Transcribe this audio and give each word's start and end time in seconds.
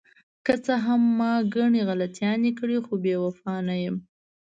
که 0.45 0.53
څه 0.65 0.73
هم 0.85 1.01
ما 1.19 1.33
ګڼې 1.55 1.81
غلطیانې 1.89 2.51
کړې، 2.59 2.77
خو 2.85 2.93
بې 3.03 3.15
وفا 3.23 3.53
نه 3.67 3.75
یم. 3.83 3.95